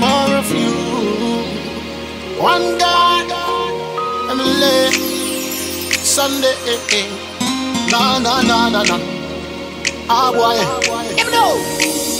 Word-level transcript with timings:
more 0.00 0.32
of 0.40 0.50
you. 0.50 0.72
One 2.40 2.78
God, 2.78 3.28
Emily, 4.30 4.92
Sunday. 6.02 6.56
Na 7.90 8.18
na 8.18 8.40
na 8.42 8.70
na 8.70 8.82
na. 8.82 8.96
Ah 10.08 10.30
boy. 10.32 10.58
me 11.16 11.24
know. 11.30 12.19